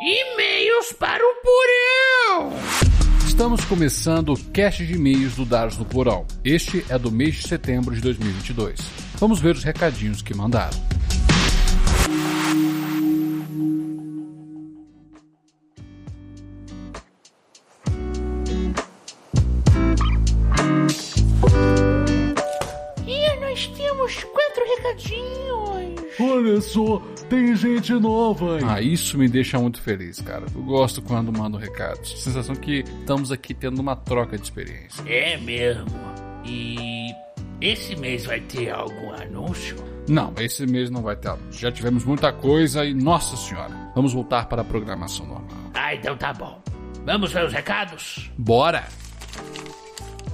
[0.00, 2.52] E-mails para o Porão!
[3.24, 6.26] Estamos começando o cast de e-mails do Dados no Porão.
[6.44, 8.80] Este é do mês de setembro de 2022.
[9.20, 10.76] Vamos ver os recadinhos que mandaram.
[23.06, 26.04] E nós temos quatro recadinhos.
[26.18, 28.64] Olha só, tem gente nova aí.
[28.64, 30.44] Ah, isso me deixa muito feliz, cara.
[30.54, 32.22] Eu gosto quando mando recados.
[32.22, 35.02] Sensação que estamos aqui tendo uma troca de experiência.
[35.06, 35.86] É mesmo.
[36.44, 37.10] E
[37.60, 39.76] esse mês vai ter algum anúncio?
[40.08, 41.60] Não, esse mês não vai ter anúncio.
[41.60, 45.70] Já tivemos muita coisa e, nossa senhora, vamos voltar para a programação normal.
[45.74, 46.60] Ah, então tá bom.
[47.04, 48.30] Vamos ver os recados?
[48.36, 48.84] Bora!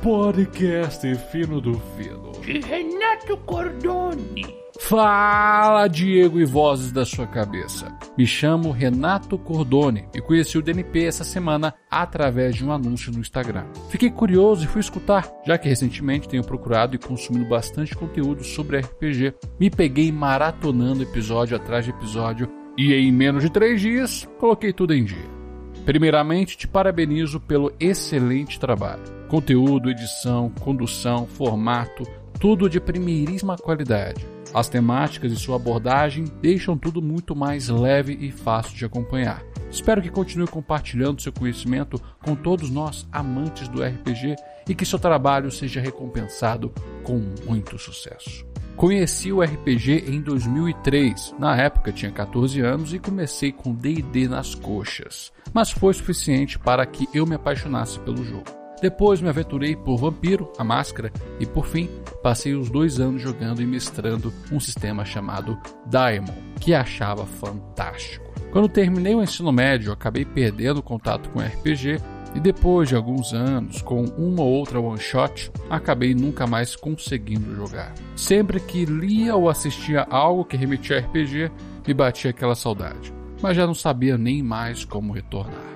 [0.02, 2.32] Podcast Fino do Fino.
[2.40, 4.46] De Renato Cordoni.
[4.80, 7.96] Fala, Diego e vozes da sua cabeça.
[8.18, 13.20] Me chamo Renato Cordone e conheci o DNP essa semana através de um anúncio no
[13.20, 13.66] Instagram.
[13.88, 18.80] Fiquei curioso e fui escutar, já que recentemente tenho procurado e consumido bastante conteúdo sobre
[18.80, 19.34] RPG.
[19.60, 24.92] Me peguei maratonando episódio atrás de episódio e em menos de três dias coloquei tudo
[24.92, 25.40] em dia.
[25.84, 29.02] Primeiramente, te parabenizo pelo excelente trabalho.
[29.28, 32.04] Conteúdo, edição, condução, formato,
[32.40, 34.26] tudo de primeiríssima qualidade.
[34.52, 39.44] As temáticas e sua abordagem deixam tudo muito mais leve e fácil de acompanhar.
[39.70, 44.34] Espero que continue compartilhando seu conhecimento com todos nós amantes do RPG
[44.68, 46.72] e que seu trabalho seja recompensado
[47.04, 48.44] com muito sucesso.
[48.74, 51.34] Conheci o RPG em 2003.
[51.38, 56.86] Na época tinha 14 anos e comecei com D&D nas coxas, mas foi suficiente para
[56.86, 58.59] que eu me apaixonasse pelo jogo.
[58.80, 61.88] Depois me aventurei por Vampiro, a Máscara, e por fim
[62.22, 68.30] passei os dois anos jogando e mestrando um sistema chamado Daemon, que achava fantástico.
[68.50, 71.98] Quando terminei o ensino médio, acabei perdendo contato com RPG
[72.34, 77.54] e depois de alguns anos, com uma ou outra one shot, acabei nunca mais conseguindo
[77.54, 77.92] jogar.
[78.16, 81.50] Sempre que lia ou assistia algo que remetia a RPG,
[81.86, 85.70] me batia aquela saudade, mas já não sabia nem mais como retornar.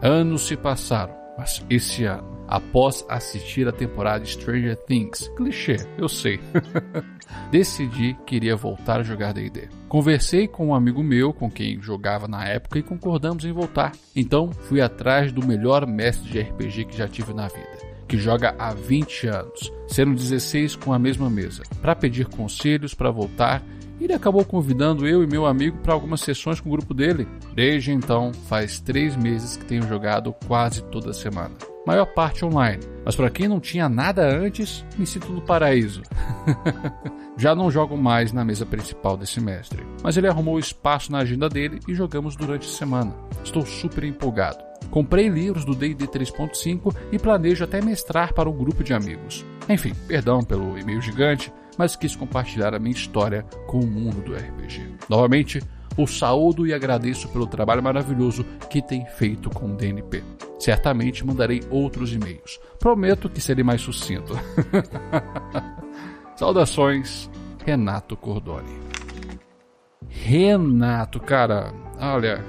[0.00, 1.14] Anos se passaram,
[1.68, 5.28] esse ano após assistir a temporada Stranger Things.
[5.36, 6.38] Clichê, eu sei.
[7.50, 9.68] Decidi que iria voltar a jogar D&D.
[9.88, 13.92] Conversei com um amigo meu com quem jogava na época e concordamos em voltar.
[14.14, 18.54] Então fui atrás do melhor mestre de RPG que já tive na vida que joga
[18.58, 23.62] há 20 anos, sendo 16 com a mesma mesa, para pedir conselhos para voltar.
[24.00, 27.26] Ele acabou convidando eu e meu amigo para algumas sessões com o grupo dele.
[27.54, 31.54] Desde então, faz três meses que tenho jogado quase toda semana
[31.86, 32.82] maior parte online.
[33.04, 36.02] Mas para quem não tinha nada antes, me sinto no paraíso.
[37.36, 41.48] Já não jogo mais na mesa principal desse mestre, mas ele arrumou espaço na agenda
[41.48, 43.14] dele e jogamos durante a semana.
[43.42, 44.62] Estou super empolgado.
[44.90, 49.44] Comprei livros do D&D 3.5 e planejo até mestrar para um grupo de amigos.
[49.68, 54.34] Enfim, perdão pelo e-mail gigante, mas quis compartilhar a minha história com o mundo do
[54.34, 54.96] RPG.
[55.08, 55.60] Novamente,
[55.96, 60.22] o saúdo e agradeço pelo trabalho maravilhoso que tem feito com o DNP.
[60.58, 62.58] Certamente mandarei outros e-mails.
[62.78, 64.32] Prometo que serei mais sucinto.
[66.36, 67.30] Saudações,
[67.64, 68.80] Renato Cordoni.
[70.08, 72.44] Renato, cara, olha,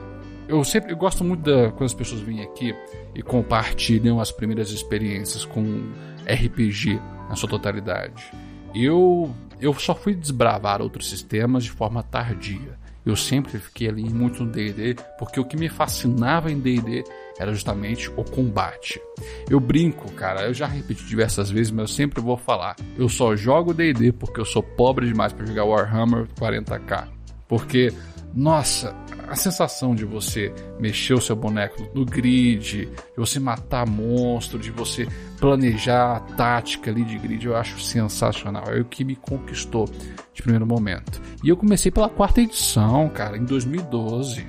[0.48, 2.76] eu sempre gosto muito da, quando as pessoas vêm aqui
[3.16, 5.92] e compartilham as primeiras experiências com
[6.26, 8.32] RPG na sua totalidade.
[8.74, 12.78] Eu, eu só fui desbravar outros sistemas de forma tardia.
[13.06, 17.04] Eu sempre fiquei ali muito no D&D, porque o que me fascinava em D&D
[17.38, 19.02] era justamente o combate.
[19.50, 22.76] Eu brinco, cara, eu já repeti diversas vezes, mas eu sempre vou falar.
[22.98, 27.08] Eu só jogo D&D porque eu sou pobre demais para jogar Warhammer 40k.
[27.48, 27.94] Porque,
[28.34, 28.96] nossa,
[29.34, 34.70] a sensação de você mexer o seu boneco no grid, de você matar monstro, de
[34.70, 35.08] você
[35.40, 38.66] planejar a tática ali de grid, eu acho sensacional.
[38.68, 39.90] É o que me conquistou
[40.34, 41.20] de primeiro momento.
[41.44, 44.46] E eu comecei pela quarta edição, cara, em 2012.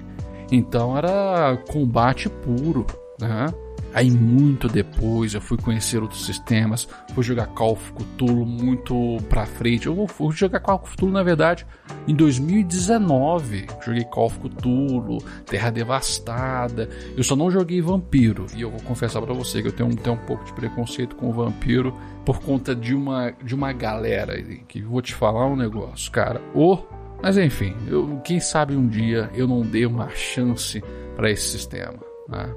[0.52, 2.86] Então era combate puro,
[3.18, 3.46] né?
[3.94, 9.46] Aí muito depois eu fui conhecer outros sistemas, fui jogar Call of Cthulhu muito pra
[9.46, 9.86] frente.
[9.86, 11.64] Eu fui jogar Call of Cthulhu na verdade
[12.08, 13.66] em 2019.
[13.84, 16.90] Joguei Call of Cthulhu, Terra Devastada.
[17.16, 20.16] Eu só não joguei Vampiro e eu vou confessar para você que eu tenho, tenho
[20.16, 21.94] um pouco de preconceito com o Vampiro
[22.24, 26.42] por conta de uma de uma galera que vou te falar um negócio, cara.
[26.52, 26.78] Oh,
[27.22, 30.82] mas enfim, eu, quem sabe um dia eu não dei uma chance
[31.14, 31.98] para esse sistema.
[32.28, 32.52] Né?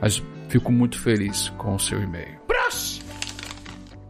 [0.00, 2.38] Mas fico muito feliz com o seu e-mail.
[2.46, 3.08] Próximo!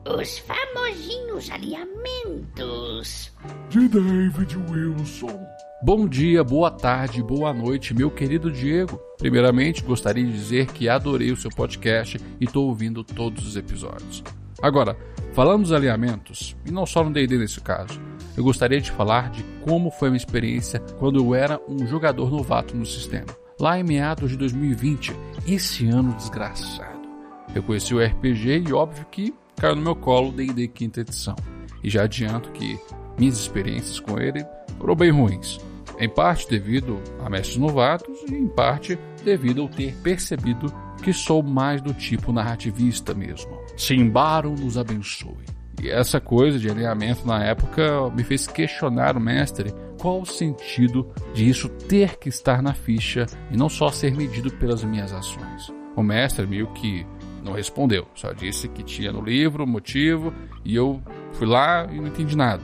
[0.07, 3.33] Os famosos famosinhos alinhamentos.
[3.69, 5.47] De David Wilson.
[5.83, 8.99] Bom dia, boa tarde, boa noite, meu querido Diego.
[9.19, 14.25] Primeiramente, gostaria de dizer que adorei o seu podcast e estou ouvindo todos os episódios.
[14.63, 14.97] Agora,
[15.35, 18.01] falando dos alinhamentos, e não só no D&D nesse caso,
[18.37, 22.31] eu gostaria de falar de como foi a minha experiência quando eu era um jogador
[22.31, 23.27] novato no sistema.
[23.61, 25.13] Lá em meados de 2020,
[25.45, 27.09] esse ano desgraçado.
[27.53, 31.35] Eu conheci o RPG e óbvio que caiu no meu colo D&D quinta edição.
[31.83, 32.79] E já adianto que
[33.19, 34.47] minhas experiências com ele
[34.79, 35.59] foram bem ruins.
[35.99, 40.73] Em parte devido a mestres novatos e em parte devido ao ter percebido
[41.03, 43.59] que sou mais do tipo narrativista mesmo.
[43.77, 45.58] Simbaron nos abençoe.
[45.83, 51.09] E essa coisa de alinhamento na época me fez questionar o mestre qual o sentido
[51.35, 55.73] de isso ter que estar na ficha e não só ser medido pelas minhas ações.
[55.97, 57.07] O mestre meio que
[57.43, 60.33] não respondeu, só disse que tinha no livro o motivo
[60.65, 61.01] e eu
[61.33, 62.63] fui lá e não entendi nada.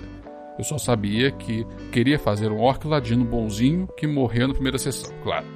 [0.57, 5.13] Eu só sabia que queria fazer um orc ladino bonzinho que morreu na primeira sessão,
[5.23, 5.47] claro.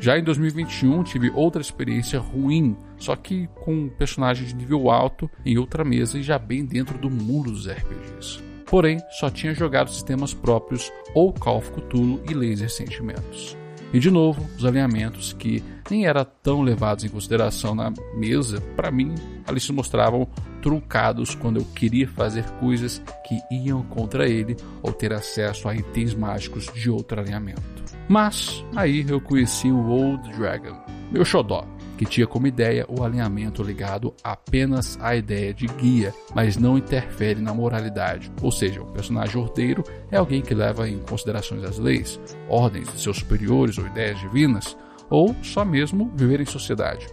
[0.00, 5.58] Já em 2021 tive outra experiência ruim, só que com personagem de nível alto em
[5.58, 8.42] outra mesa e já bem dentro do mundo dos RPGs.
[8.66, 13.56] Porém, só tinha jogado sistemas próprios ou Call of Cthulhu e Laser Sentimentos.
[13.92, 18.90] E de novo, os alinhamentos que nem eram tão levados em consideração na mesa, para
[18.90, 19.14] mim,
[19.46, 20.26] ali se mostravam
[20.60, 26.14] truncados quando eu queria fazer coisas que iam contra ele ou ter acesso a itens
[26.14, 27.62] mágicos de outro alinhamento.
[28.08, 30.76] Mas aí eu conheci o Old Dragon,
[31.10, 31.64] meu xodó,
[31.96, 37.40] que tinha como ideia o alinhamento ligado apenas à ideia de guia, mas não interfere
[37.40, 38.30] na moralidade.
[38.42, 43.00] Ou seja, um personagem ordeiro é alguém que leva em considerações as leis, ordens de
[43.00, 44.76] seus superiores ou ideias divinas,
[45.08, 47.06] ou só mesmo viver em sociedade.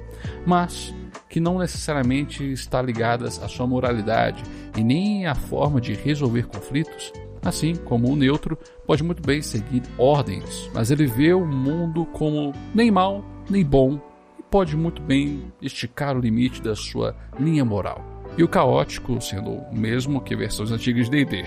[0.45, 0.94] Mas
[1.29, 4.44] que não necessariamente está ligadas à sua moralidade
[4.77, 7.12] e nem à forma de resolver conflitos,
[7.44, 12.53] assim como o neutro pode muito bem seguir ordens, mas ele vê o mundo como
[12.74, 14.00] nem mal nem bom
[14.53, 18.05] pode muito bem esticar o limite da sua linha moral.
[18.38, 21.44] E o caótico sendo o mesmo que versões antigas de D&D.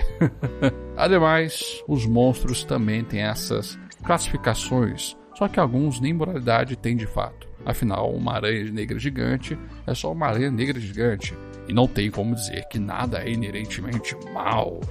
[0.97, 7.47] Ademais, os monstros também têm essas classificações, só que alguns nem moralidade têm de fato.
[7.65, 11.33] Afinal, uma aranha negra gigante é só uma aranha negra gigante,
[11.65, 14.81] e não tem como dizer que nada é inerentemente mal,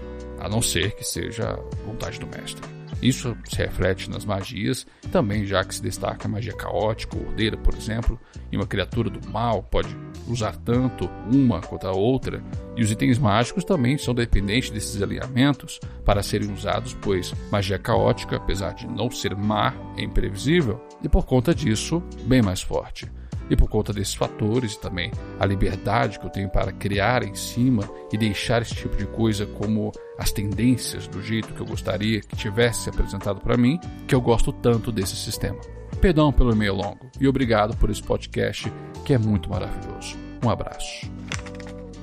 [0.40, 1.54] a não ser que seja
[1.84, 2.75] vontade do mestre.
[3.02, 7.74] Isso se reflete nas magias, também já que se destaca a magia caótica, ordeira, por
[7.74, 8.18] exemplo,
[8.50, 9.88] e uma criatura do mal pode
[10.26, 12.42] usar tanto uma quanto a outra,
[12.76, 18.36] e os itens mágicos também são dependentes desses alinhamentos para serem usados, pois magia caótica,
[18.36, 23.10] apesar de não ser má, é imprevisível, e por conta disso, bem mais forte.
[23.48, 27.34] E por conta desses fatores e também a liberdade que eu tenho para criar em
[27.34, 32.20] cima e deixar esse tipo de coisa como as tendências do jeito que eu gostaria
[32.20, 35.58] que tivesse apresentado para mim, que eu gosto tanto desse sistema.
[36.00, 38.72] Perdão pelo e-mail longo e obrigado por esse podcast
[39.04, 40.16] que é muito maravilhoso.
[40.44, 41.10] Um abraço.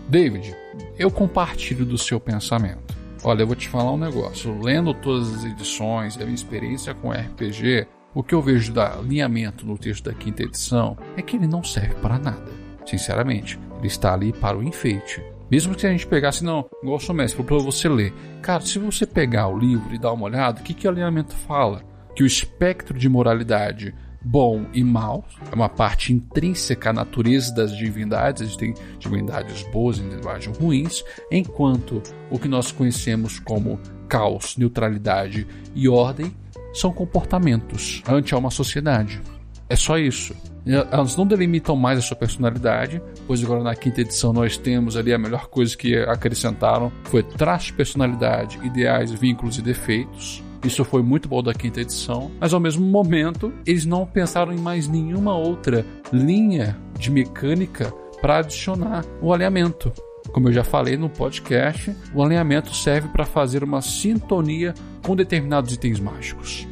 [0.07, 0.55] David,
[0.97, 2.93] eu compartilho do seu pensamento.
[3.23, 4.59] Olha, eu vou te falar um negócio.
[4.61, 8.93] Lendo todas as edições e a minha experiência com RPG, o que eu vejo da
[8.93, 12.51] alinhamento no texto da quinta edição é que ele não serve para nada.
[12.85, 15.23] Sinceramente, ele está ali para o enfeite.
[15.49, 18.13] Mesmo que a gente pegasse, não, igual o mestre, para você ler.
[18.41, 21.35] Cara, se você pegar o livro e dar uma olhada, o que, que o alinhamento
[21.35, 21.83] fala?
[22.15, 23.93] Que o espectro de moralidade
[24.23, 28.41] bom e mal é uma parte intrínseca à natureza das divindades.
[28.41, 32.01] A gente tem divindades boas e divindades ruins, enquanto
[32.31, 36.33] o que nós conhecemos como caos, neutralidade e ordem
[36.73, 39.21] são comportamentos ante uma sociedade.
[39.69, 40.35] É só isso.
[40.65, 45.13] Elas não delimitam mais a sua personalidade, pois agora na quinta edição nós temos ali
[45.13, 50.41] a melhor coisa que acrescentaram foi traços de personalidade, ideais, vínculos e defeitos.
[50.63, 54.57] Isso foi muito bom da quinta edição, mas ao mesmo momento eles não pensaram em
[54.57, 59.91] mais nenhuma outra linha de mecânica para adicionar o alinhamento.
[60.31, 64.73] Como eu já falei no podcast, o alinhamento serve para fazer uma sintonia
[65.05, 66.65] com determinados itens mágicos.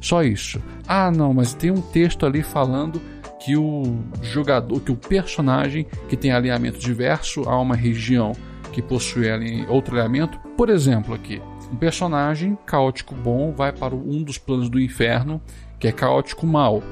[0.00, 0.62] Só isso.
[0.86, 3.00] Ah, não, mas tem um texto ali falando
[3.44, 8.32] que o jogador, que o personagem que tem alinhamento diverso a uma região
[8.72, 9.26] que possui
[9.68, 14.80] outro alinhamento, por exemplo, aqui, um personagem caótico bom vai para um dos planos do
[14.80, 15.42] inferno,
[15.80, 16.82] que é caótico mal.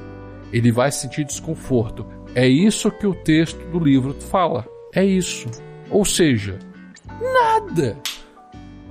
[0.51, 2.05] Ele vai sentir desconforto.
[2.35, 4.67] É isso que o texto do livro fala.
[4.93, 5.47] É isso.
[5.89, 6.59] Ou seja,
[7.07, 7.97] nada.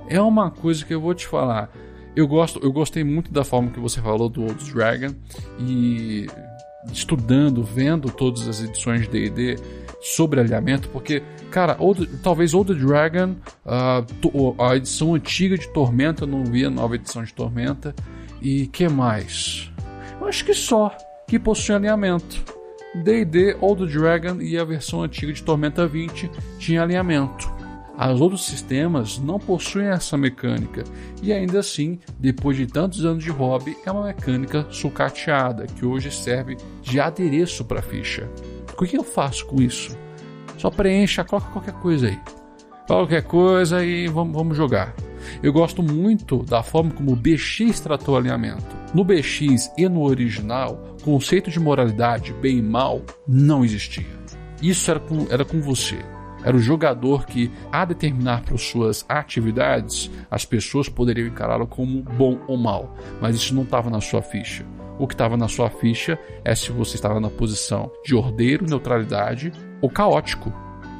[0.07, 1.69] É uma coisa que eu vou te falar.
[2.15, 5.13] Eu gosto, eu gostei muito da forma que você falou do Old Dragon
[5.59, 6.27] e
[6.91, 9.57] estudando, vendo todas as edições de D&D,
[10.01, 11.21] sobre alinhamento, porque,
[11.51, 13.35] cara, Old, talvez Old Dragon,
[13.65, 17.93] uh, a edição antiga de Tormenta, não vi a nova edição de Tormenta.
[18.41, 19.71] E que mais?
[20.19, 20.95] Eu acho que só
[21.27, 22.43] que possui alinhamento.
[22.95, 27.60] D&D Old Dragon e a versão antiga de Tormenta 20 tinha alinhamento.
[28.09, 30.83] Os outros sistemas não possuem essa mecânica
[31.21, 36.09] e ainda assim, depois de tantos anos de hobby, é uma mecânica sucateada que hoje
[36.09, 38.27] serve de adereço para a ficha.
[38.75, 39.95] O que eu faço com isso?
[40.57, 42.19] Só preencha, coloca qualquer coisa aí.
[42.87, 44.95] Qualquer coisa e vamos, vamos jogar.
[45.43, 48.75] Eu gosto muito da forma como o BX tratou o alinhamento.
[48.93, 54.19] No BX e no original, conceito de moralidade, bem e mal, não existia.
[54.61, 55.99] Isso era com, era com você.
[56.43, 62.57] Era o jogador que, a determinar suas atividades, as pessoas poderiam encará-lo como bom ou
[62.57, 64.65] mal, mas isso não estava na sua ficha.
[64.99, 69.51] O que estava na sua ficha é se você estava na posição de ordeiro, neutralidade
[69.81, 70.53] ou caótico.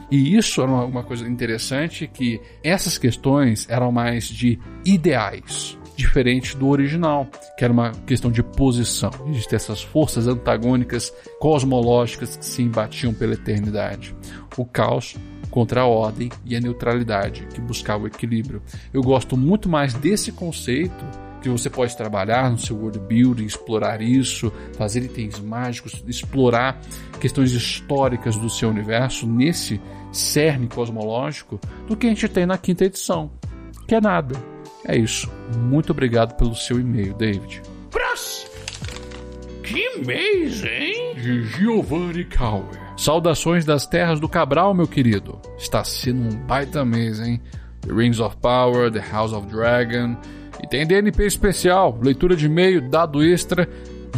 [0.09, 6.67] E isso era uma coisa interessante que essas questões eram mais de ideais, diferente do
[6.67, 12.61] original, que era uma questão de posição, de ter essas forças antagônicas cosmológicas que se
[12.61, 14.15] embatiam pela eternidade.
[14.57, 15.15] O caos
[15.51, 18.63] contra a ordem e a neutralidade, que buscava o equilíbrio.
[18.93, 21.05] Eu gosto muito mais desse conceito
[21.41, 26.79] que você pode trabalhar no seu world building, explorar isso, fazer itens mágicos, explorar
[27.19, 29.81] questões históricas do seu universo nesse
[30.11, 33.31] cerne cosmológico do que a gente tem na quinta edição.
[33.87, 34.35] Que é nada.
[34.85, 35.29] É isso.
[35.57, 37.61] Muito obrigado pelo seu e-mail, David.
[37.89, 38.51] Próximo.
[39.63, 41.15] Que mês, hein?
[41.15, 42.90] De Giovanni Cauer.
[43.01, 45.39] Saudações das terras do Cabral, meu querido.
[45.57, 47.41] Está sendo um baita mês, hein?
[47.81, 50.15] The Rings of Power, The House of Dragon.
[50.63, 53.67] E tem DNP especial, leitura de e-mail, dado extra.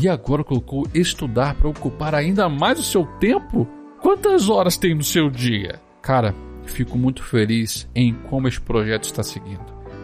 [0.01, 3.65] E agora colocou estudar para ocupar ainda mais o seu tempo?
[4.01, 5.79] Quantas horas tem no seu dia?
[6.01, 6.35] Cara,
[6.65, 9.63] fico muito feliz em como este projeto está seguindo.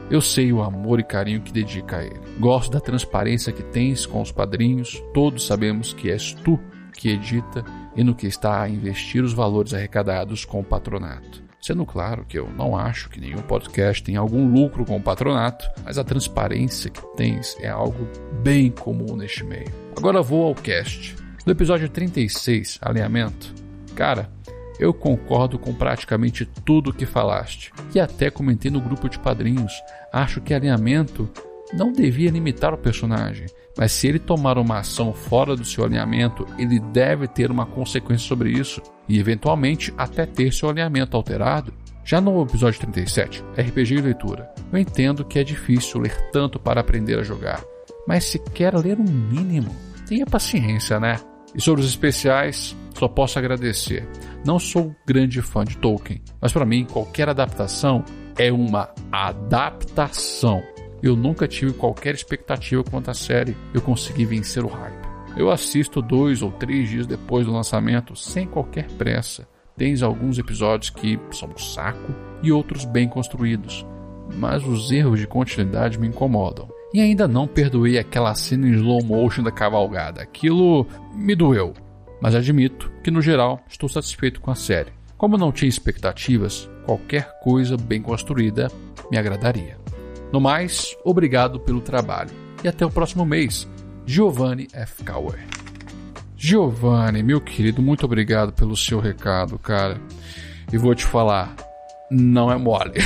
[0.10, 2.22] Eu sei o amor e carinho que dedica a ele.
[2.40, 5.04] Gosto da transparência que tens com os padrinhos.
[5.14, 6.58] Todos sabemos que és tu
[6.94, 7.66] que edita
[8.00, 11.44] e no que está a investir os valores arrecadados com o patronato.
[11.60, 15.70] Sendo claro que eu não acho que nenhum podcast tenha algum lucro com o patronato,
[15.84, 18.08] mas a transparência que tens é algo
[18.42, 19.70] bem comum neste meio.
[19.98, 21.14] Agora vou ao cast.
[21.46, 23.54] No episódio 36, Alinhamento,
[23.96, 24.32] cara,
[24.80, 27.74] eu concordo com praticamente tudo o que falaste.
[27.94, 29.74] E até comentei no grupo de padrinhos.
[30.14, 31.30] Acho que alinhamento
[31.74, 33.48] não devia limitar o personagem,
[33.78, 38.28] mas se ele tomar uma ação fora do seu alinhamento, ele deve ter uma consequência
[38.28, 41.74] sobre isso e eventualmente até ter seu alinhamento alterado.
[42.04, 46.82] Já no episódio 37, RPG e leitura, eu entendo que é difícil ler tanto para
[46.82, 47.64] aprender a jogar,
[48.08, 49.76] mas se quer ler um mínimo,
[50.08, 51.18] tenha paciência, né?
[51.54, 54.08] E sobre os especiais, só posso agradecer.
[54.46, 58.04] Não sou grande fã de Tolkien, mas para mim qualquer adaptação
[58.38, 60.64] é uma adaptação.
[61.02, 65.08] Eu nunca tive qualquer expectativa quanto à série, eu consegui vencer o hype.
[65.38, 69.48] Eu assisto dois ou três dias depois do lançamento sem qualquer pressa.
[69.78, 72.14] Tens alguns episódios que são um saco
[72.44, 73.86] e outros bem construídos,
[74.36, 76.68] mas os erros de continuidade me incomodam.
[76.94, 80.22] E ainda não perdoei aquela cena em slow motion da cavalgada.
[80.22, 81.74] Aquilo me doeu.
[82.20, 84.92] Mas admito que no geral estou satisfeito com a série.
[85.16, 88.70] Como não tinha expectativas, qualquer coisa bem construída
[89.12, 89.79] me agradaria.
[90.32, 92.30] No mais, obrigado pelo trabalho
[92.64, 93.68] e até o próximo mês.
[94.06, 95.04] Giovanni F.
[95.04, 95.40] Kauer.
[96.36, 100.00] Giovanni, meu querido, muito obrigado pelo seu recado, cara.
[100.72, 101.56] E vou te falar,
[102.10, 103.00] não é mole.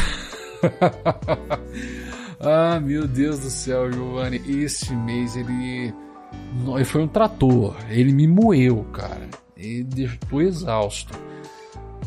[2.40, 5.94] ah, meu Deus do céu, Giovanni, esse mês ele,
[6.76, 7.76] ele foi um trator.
[7.90, 9.30] Ele me moeu, cara.
[9.58, 11.18] Ele estou exausto.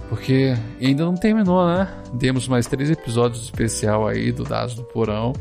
[0.08, 1.88] Porque ainda não terminou, né?
[2.18, 5.32] Temos mais três episódios especial aí do Dados do Porão.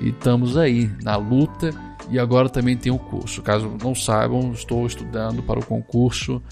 [0.00, 1.70] E estamos aí na luta.
[2.10, 3.42] E agora também tem o curso.
[3.42, 6.42] Caso não saibam, estou estudando para o concurso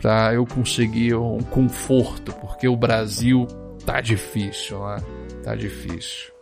[0.00, 3.46] para eu conseguir um conforto, porque o Brasil
[3.84, 4.96] tá difícil, né?
[5.44, 6.32] Tá difícil.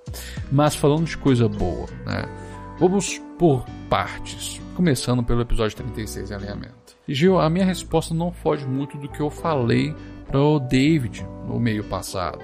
[0.51, 2.25] Mas falando de coisa boa, né?
[2.79, 6.97] Vamos por partes, começando pelo episódio 36 em alinhamento.
[7.09, 9.95] Gil, a minha resposta não foge muito do que eu falei
[10.29, 12.39] para o David no meio passado.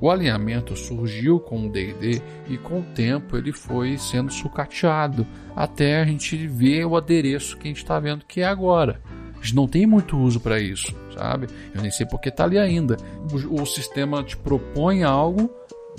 [0.00, 5.26] O alinhamento surgiu com o D&D e com o tempo ele foi sendo sucateado
[5.56, 9.00] até a gente ver o adereço que a gente está vendo que é agora.
[9.34, 11.48] A gente não tem muito uso para isso, sabe?
[11.74, 12.96] Eu nem sei porque está ali ainda.
[13.32, 15.50] O, o sistema te propõe algo,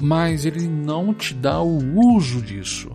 [0.01, 1.77] mas ele não te dá o
[2.15, 2.91] uso disso.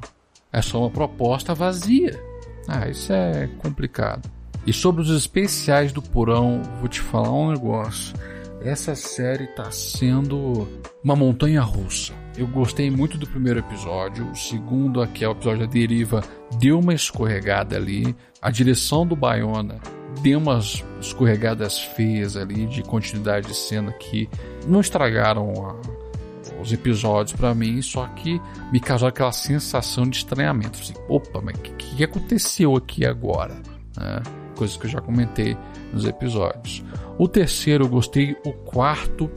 [0.52, 2.20] É só uma proposta vazia.
[2.66, 4.30] Ah, isso é complicado.
[4.66, 8.14] E sobre os especiais do Porão, vou te falar um negócio.
[8.62, 10.68] Essa série tá sendo
[11.02, 12.12] uma montanha russa.
[12.36, 14.30] Eu gostei muito do primeiro episódio.
[14.30, 16.22] O segundo, aqui é o episódio da deriva,
[16.58, 18.14] deu uma escorregada ali.
[18.40, 19.80] A direção do Bayona
[20.22, 24.28] deu umas escorregadas feias ali de continuidade de cena que
[24.66, 28.40] não estragaram a, os episódios para mim, só que
[28.70, 30.78] me causou aquela sensação de estranhamento.
[30.78, 33.54] Assim, opa, mas o que, que, aconteceu aqui agora?
[33.96, 34.22] Né?
[34.60, 35.56] Coisas que eu já comentei
[35.90, 36.84] nos episódios.
[37.16, 39.30] O terceiro eu gostei, o quarto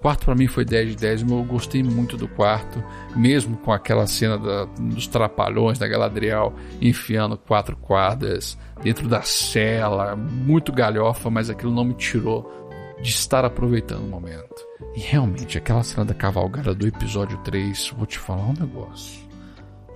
[0.00, 2.82] quarto para mim foi 10 de 10, mas eu gostei muito do quarto,
[3.14, 10.16] mesmo com aquela cena da, dos trapalhões da Galadriel enfiando quatro quadras dentro da cela,
[10.16, 12.52] muito galhofa, mas aquilo não me tirou
[13.00, 14.66] de estar aproveitando o momento.
[14.96, 19.24] E realmente, aquela cena da cavalgada do episódio 3, vou te falar um negócio.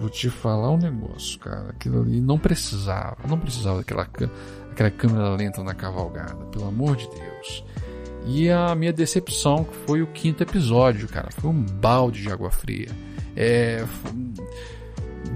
[0.00, 1.70] Vou te falar um negócio, cara.
[1.70, 4.06] Aquilo ali não precisava, não precisava daquela
[4.78, 7.64] aquela câmera lenta na cavalgada, pelo amor de Deus.
[8.26, 11.30] E a minha decepção foi o quinto episódio, cara.
[11.32, 12.88] Foi um balde de água fria.
[13.35, 13.85] É.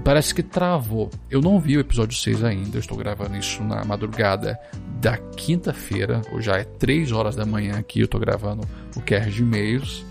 [0.03, 1.09] Parece que travou.
[1.29, 2.77] Eu não vi o episódio 6 ainda.
[2.77, 4.59] Eu estou gravando isso na madrugada
[5.01, 6.21] da quinta-feira.
[6.31, 7.99] Ou já é 3 horas da manhã aqui.
[7.99, 10.05] Eu estou gravando o QR de e-mails.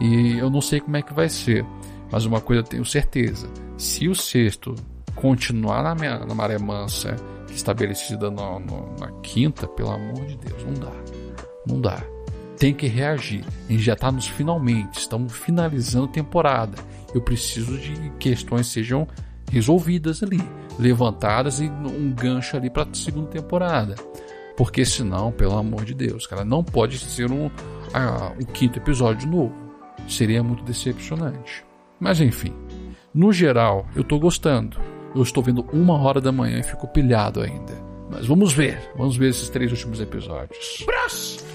[0.00, 1.64] E eu não sei como é que vai ser.
[2.10, 4.74] Mas uma coisa eu tenho certeza: se o sexto
[5.14, 7.16] continuar na, minha, na maré mansa
[7.58, 10.92] estabelecida no, no, na quinta, pelo amor de Deus, não dá.
[11.66, 12.02] Não dá.
[12.56, 13.44] Tem que reagir.
[13.68, 16.78] A gente já está nos finalmente, estamos finalizando a temporada.
[17.14, 19.06] Eu preciso de questões sejam
[19.50, 20.40] resolvidas ali,
[20.78, 23.94] levantadas e um gancho ali para a segunda temporada.
[24.56, 27.48] Porque senão, pelo amor de Deus, cara, não pode ser um,
[27.94, 29.54] ah, um quinto episódio novo.
[30.08, 31.64] Seria muito decepcionante.
[32.00, 32.52] Mas enfim,
[33.14, 34.76] no geral, eu estou gostando.
[35.14, 37.72] Eu estou vendo uma hora da manhã e fico pilhado ainda.
[38.10, 40.82] Mas vamos ver, vamos ver esses três últimos episódios.
[40.84, 41.48] Próximo!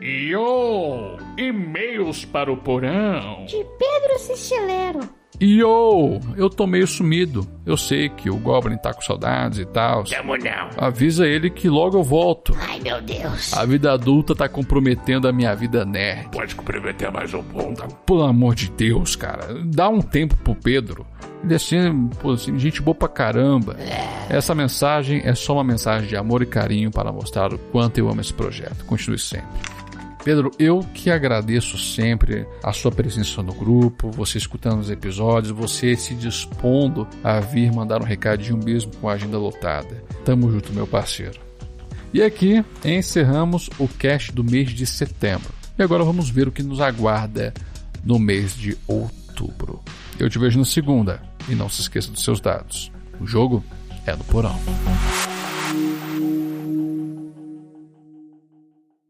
[0.00, 1.16] Yo!
[1.38, 3.46] E-mails para o porão.
[3.46, 5.00] De Pedro Sicilero.
[5.40, 6.20] Yo!
[6.36, 7.46] Eu tô meio sumido.
[7.66, 10.04] Eu sei que o Goblin tá com saudades e tal.
[10.04, 10.68] Tamo não.
[10.76, 12.56] Avisa ele que logo eu volto.
[12.60, 13.52] Ai, meu Deus.
[13.52, 16.28] A vida adulta tá comprometendo a minha vida nerd.
[16.30, 17.94] Pode comprometer mais um pouco.
[18.06, 19.60] Pelo amor de Deus, cara.
[19.64, 21.06] Dá um tempo pro Pedro.
[21.42, 23.76] Ele é assim, pô, assim, gente boa pra caramba.
[24.30, 28.08] Essa mensagem é só uma mensagem de amor e carinho para mostrar o quanto eu
[28.08, 28.84] amo esse projeto.
[28.86, 29.48] Continue sempre.
[30.24, 35.94] Pedro, eu que agradeço sempre a sua presença no grupo, você escutando os episódios, você
[35.96, 40.02] se dispondo a vir mandar um recadinho mesmo com a agenda lotada.
[40.24, 41.38] Tamo junto, meu parceiro.
[42.12, 45.52] E aqui encerramos o cast do mês de setembro.
[45.78, 47.52] E agora vamos ver o que nos aguarda
[48.02, 49.82] no mês de outubro.
[50.18, 52.90] Eu te vejo na segunda e não se esqueça dos seus dados.
[53.20, 53.62] O jogo
[54.06, 54.58] é no porão.